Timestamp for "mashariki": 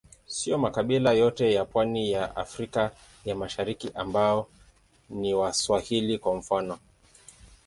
3.35-3.91